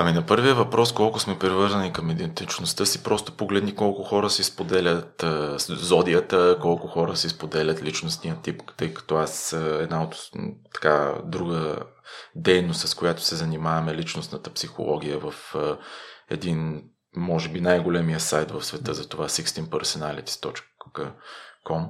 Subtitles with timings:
[0.00, 4.44] Ами на първия въпрос, колко сме привързани към идентичността си, просто погледни колко хора си
[4.44, 10.16] споделят а, зодията, колко хора си споделят личностния тип, тъй като аз една от
[10.74, 11.76] така друга
[12.34, 15.76] дейност, с която се занимаваме, личностната психология в а,
[16.30, 16.82] един,
[17.16, 21.86] може би най-големия сайт в света за това 16personalities.com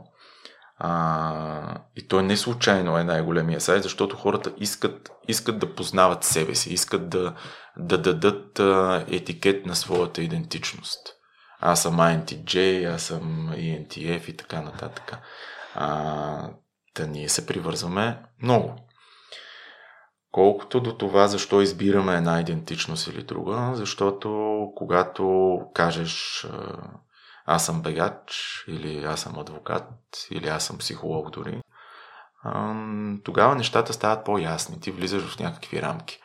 [0.79, 6.55] а, и той не случайно е най-големия сайт, защото хората искат, искат да познават себе
[6.55, 7.35] си, искат да,
[7.77, 8.61] да дадат
[9.13, 11.01] етикет на своята идентичност.
[11.61, 15.19] Аз съм INTJ, аз съм ENTF и така нататък.
[15.75, 16.51] А,
[16.97, 18.75] да ние се привързваме много.
[20.33, 26.47] Колкото до това, защо избираме една идентичност или друга, защото когато кажеш
[27.51, 29.89] аз съм бегач, или аз съм адвокат,
[30.31, 31.61] или аз съм психолог дори,
[33.25, 34.81] тогава нещата стават по-ясни.
[34.81, 36.21] Ти влизаш в някакви рамки.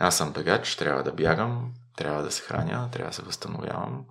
[0.00, 4.04] Аз съм бегач, трябва да бягам, трябва да се храня, трябва да се възстановявам.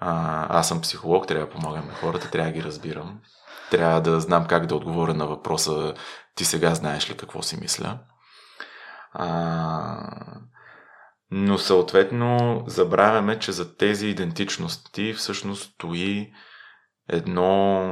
[0.00, 3.20] Аз съм психолог, трябва да помагам на хората, трябва да ги разбирам.
[3.70, 5.94] Трябва да знам как да отговоря на въпроса
[6.34, 7.98] ти сега знаеш ли какво си мисля.
[9.12, 10.10] А,
[11.30, 16.32] но съответно забравяме, че за тези идентичности всъщност стои
[17.08, 17.82] едно,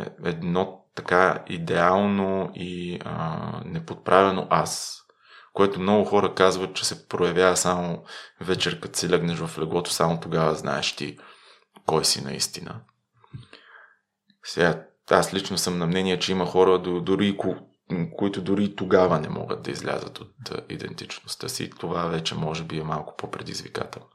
[0.00, 5.02] е, едно така идеално и а, неподправено аз,
[5.52, 8.04] което много хора казват, че се проявява само
[8.40, 11.18] вечер, като си легнеш в леглото, само тогава знаеш ти
[11.86, 12.80] кой си наистина.
[14.44, 17.38] Сега, аз лично съм на мнение, че има хора, дори
[18.16, 21.70] които дори тогава не могат да излязат от идентичността си.
[21.70, 24.08] Това вече може би е малко по-предизвикателно.